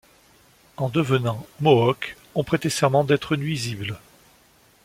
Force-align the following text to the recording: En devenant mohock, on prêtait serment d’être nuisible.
En 0.77 0.89
devenant 0.89 1.45
mohock, 1.59 2.17
on 2.33 2.43
prêtait 2.43 2.71
serment 2.71 3.03
d’être 3.03 3.35
nuisible. 3.35 3.99